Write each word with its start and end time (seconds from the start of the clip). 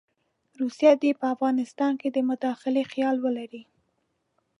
روسیه 0.61 0.93
دې 1.01 1.11
په 1.19 1.25
افغانستان 1.33 1.91
کې 2.01 2.09
د 2.11 2.17
مداخلې 2.29 2.83
خیال 2.91 3.15
ولري. 3.25 3.63